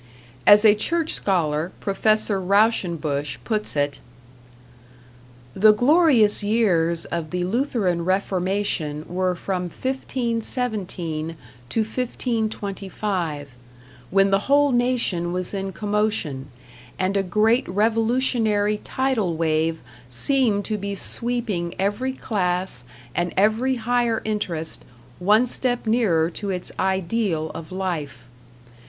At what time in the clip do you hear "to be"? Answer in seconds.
20.65-20.95